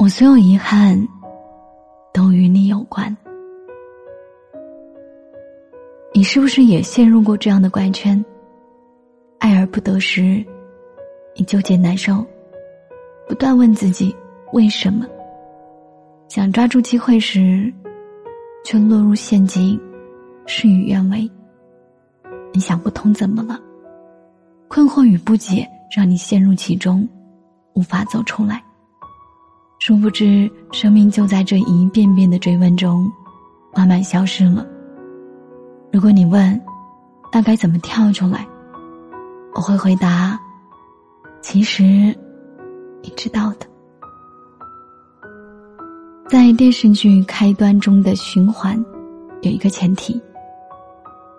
[0.00, 0.98] 我所有遗憾，
[2.10, 3.14] 都与你有关。
[6.14, 8.24] 你是不是也陷入过这样的怪圈？
[9.40, 10.42] 爱而不得时，
[11.36, 12.24] 你纠结难受，
[13.28, 14.16] 不断问自己
[14.54, 15.04] 为什么；
[16.30, 17.70] 想抓住机会时，
[18.64, 19.78] 却落入陷阱，
[20.46, 21.30] 事与愿违。
[22.54, 23.60] 你想不通怎么了？
[24.66, 27.06] 困惑与不解让你陷入其中，
[27.74, 28.64] 无法走出来。
[29.80, 33.10] 殊不知，生命就在这一遍遍的追问中，
[33.74, 34.66] 慢慢消失了。
[35.90, 36.60] 如果你问，
[37.32, 38.46] 那该怎么跳出来？
[39.54, 40.38] 我会回答：
[41.40, 41.82] 其实，
[43.02, 43.66] 你知道的。
[46.28, 48.76] 在电视剧开端中的循环，
[49.40, 50.20] 有一个前提。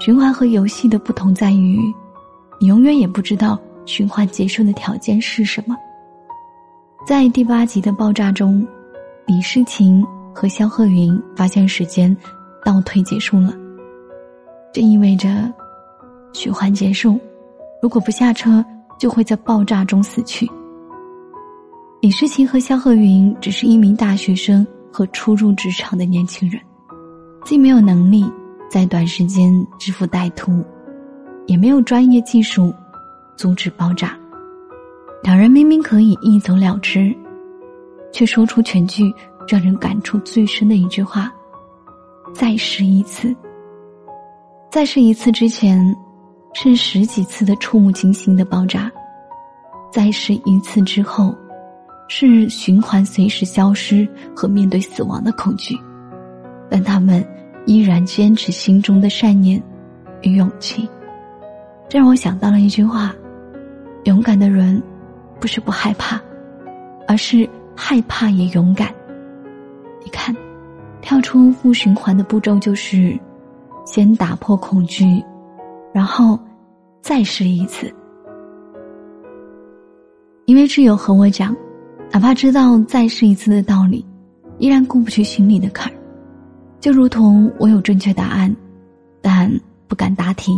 [0.00, 1.78] 循环和游戏的不同在于，
[2.58, 5.76] 你永远也不知道循环结束的条件是什么。
[7.06, 8.66] 在第八集的爆炸中，
[9.26, 10.02] 李诗情
[10.34, 12.16] 和肖鹤云发现时间
[12.64, 13.52] 倒退结束了。
[14.72, 15.52] 这意味着
[16.32, 17.20] 循环结束，
[17.82, 18.64] 如果不下车，
[18.98, 20.50] 就会在爆炸中死去。
[22.00, 26.58] 李诗情和肖鹤云只是一名大学生和初入职场的年轻人，
[27.44, 28.24] 既没有能力
[28.70, 30.64] 在短时间支付歹徒，
[31.44, 32.72] 也没有专业技术
[33.36, 34.18] 阻止爆炸。
[35.24, 37.16] 两人明明可以一走了之，
[38.12, 39.10] 却说出全剧
[39.48, 41.32] 让人感触最深的一句话
[42.34, 43.34] ：“再试一次。”
[44.70, 45.82] 再试一次之前，
[46.52, 48.90] 是十几次的触目惊心的爆炸；
[49.90, 51.34] 再试一次之后，
[52.06, 55.74] 是循环随时消失和面对死亡的恐惧。
[56.68, 57.26] 但他们
[57.64, 59.62] 依然坚持心中的善念
[60.20, 60.86] 与勇气，
[61.88, 63.14] 这让我想到了一句话：
[64.04, 64.82] 勇敢的人。
[65.44, 66.18] 不是不害怕，
[67.06, 68.88] 而是害怕也勇敢。
[70.02, 70.34] 你看，
[71.02, 73.14] 跳出负循环的步骤就是，
[73.84, 75.22] 先打破恐惧，
[75.92, 76.40] 然后
[77.02, 77.94] 再试一次。
[80.46, 81.54] 因为挚友和我讲，
[82.10, 84.02] 哪怕知道再试一次的道理，
[84.56, 85.96] 依然过不去心里的坎儿。
[86.80, 88.56] 就如同我有正确答案，
[89.20, 89.52] 但
[89.88, 90.52] 不敢答题。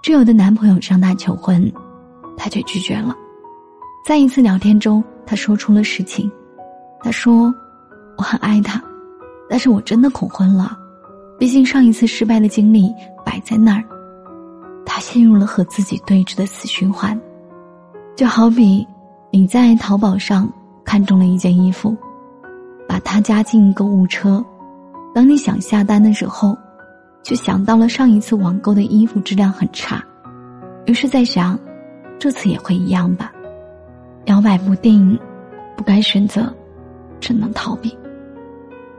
[0.00, 1.68] 挚友的男朋友向她求婚，
[2.36, 3.16] 她却拒绝了。
[4.04, 6.30] 在一次聊天中，他说出了实情。
[7.02, 7.54] 他说
[8.16, 8.82] ：“我很爱他，
[9.48, 10.76] 但是我真的恐婚了。
[11.38, 12.92] 毕竟上一次失败的经历
[13.24, 13.84] 摆在那儿。”
[14.84, 17.18] 他陷入了和自己对峙的死循环。
[18.16, 18.86] 就好比
[19.30, 20.50] 你在淘宝上
[20.84, 21.96] 看中了一件衣服，
[22.88, 24.44] 把它加进购物车，
[25.14, 26.56] 当你想下单的时候，
[27.22, 30.02] 却想到了上一次网购的衣服质量很差，
[30.86, 31.58] 于是在想，
[32.18, 33.30] 这次也会一样吧。
[34.30, 35.18] 摇摆不定，
[35.76, 36.54] 不该选择，
[37.18, 37.92] 只能逃避。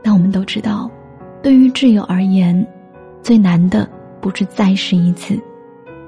[0.02, 0.90] 但我们都知道，
[1.42, 2.54] 对于挚友而言，
[3.22, 3.88] 最难的
[4.20, 5.40] 不是再试一次，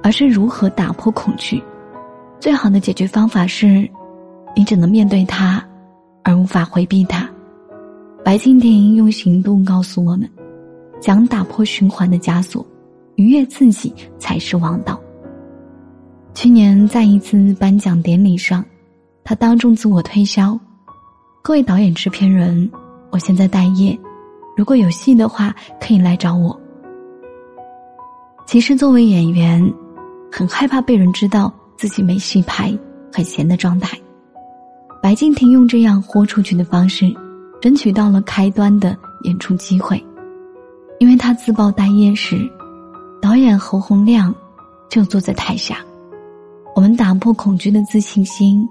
[0.03, 1.63] 而是如何打破恐惧。
[2.39, 3.89] 最好的解决方法是，
[4.55, 5.65] 你只能面对他，
[6.23, 7.27] 而无法回避他。
[8.23, 10.29] 白敬亭用行动告诉我们：，
[11.01, 12.65] 想打破循环的枷锁，
[13.15, 15.01] 愉悦自己才是王道。
[16.35, 18.63] 去年在一次颁奖典礼上。
[19.25, 20.59] 他当众自我推销
[21.41, 22.71] ：“各位导演、制片人，
[23.11, 23.99] 我现在待业，
[24.55, 26.55] 如果有戏的话，可以来找我。”
[28.47, 29.73] 其实，作为演员，
[30.31, 32.71] 很害怕被人知道自己没戏拍、
[33.11, 33.99] 很闲的状态。
[35.03, 37.11] 白敬亭用这样豁出去的方式，
[37.63, 40.05] 争取到了开端的演出机会。
[40.99, 42.47] 因为他自曝待业时，
[43.23, 44.35] 导演侯洪亮
[44.91, 45.79] 就坐在台下。
[46.77, 48.69] 我们打破恐惧的自信心。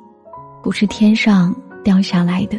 [0.64, 1.54] 不是天上
[1.84, 2.58] 掉下来的，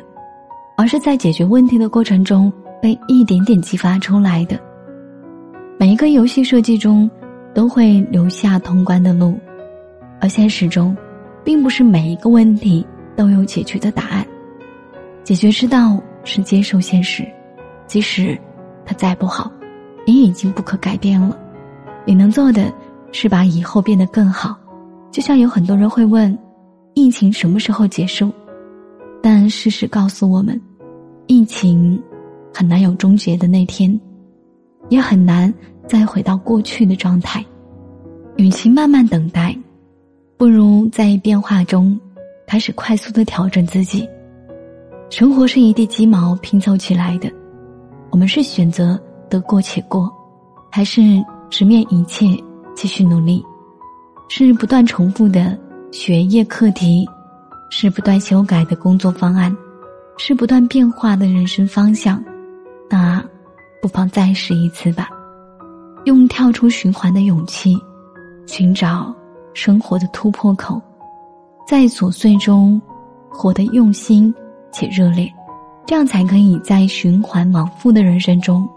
[0.77, 4.61] 而是在解决问题的过程中被一点点激发出来的。
[5.79, 7.11] 每一个游戏设计中
[7.55, 9.39] 都会留下通关的路，
[10.21, 10.95] 而现实中，
[11.43, 12.87] 并不是每一个问题
[13.17, 14.27] 都有解决的答案。
[15.25, 17.27] 解决之道是接受现实，
[17.87, 18.39] 即使
[18.85, 19.51] 它再不好，
[20.05, 21.35] 也已经不可改变了。
[22.05, 22.71] 你能做的
[23.13, 24.55] 是把以后变得更好。
[25.11, 26.39] 就像有很多人会问。
[26.95, 28.33] 疫情什么时候结束？
[29.21, 30.61] 但事实告诉我们，
[31.27, 32.01] 疫情
[32.53, 33.99] 很难有终结的那天，
[34.91, 35.53] 也很难
[35.89, 37.45] 再回到过去的状态。
[38.37, 39.57] 与其慢慢等待，
[40.37, 41.99] 不如在变化中
[42.47, 44.09] 开始快速的调整自己。
[45.11, 47.31] 生活是一地鸡毛拼凑起来的，
[48.11, 50.13] 我们是选择得过且过，
[50.71, 51.01] 还是
[51.51, 52.27] 直面一切
[52.75, 53.45] 继续努力？
[54.29, 55.59] 是不断重复的。
[55.95, 57.09] 学业课题
[57.71, 59.57] 是不断修改的工作方案，
[60.17, 62.21] 是不断变化的人生方向，
[62.91, 63.25] 那
[63.81, 65.09] 不妨再试一次吧。
[66.05, 67.81] 用跳出循环的勇气，
[68.45, 69.15] 寻找
[69.55, 70.83] 生活的突破口，
[71.65, 72.83] 在琐碎中
[73.31, 74.35] 活得用心
[74.73, 75.33] 且热烈，
[75.87, 78.69] 这样才可以在循环往复的人生中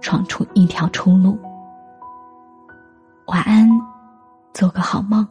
[0.00, 1.38] 闯出一条出路。
[3.26, 3.70] 晚安，
[4.52, 5.24] 做个好梦。